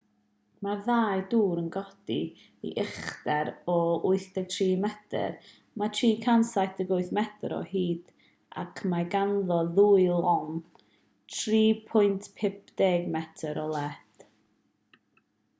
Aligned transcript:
mae'r 0.65 0.79
ddau 0.85 1.17
dŵr 1.31 1.59
yn 1.63 1.65
codi 1.73 2.15
i 2.69 2.71
uchder 2.83 3.51
o 3.73 3.75
83 4.13 4.69
metr 4.85 5.51
mae'n 5.83 5.93
378 5.99 7.13
metr 7.19 7.55
o 7.59 7.61
hyd 7.75 8.09
ac 8.63 8.83
mae 8.95 9.07
ganddo 9.17 9.59
ddwy 9.77 10.09
lôn 10.25 10.59
3.50 11.37 13.09
metr 13.21 13.63
o 13.69 13.71
led 13.79 14.27